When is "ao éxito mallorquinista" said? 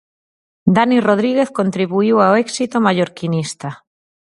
2.21-3.69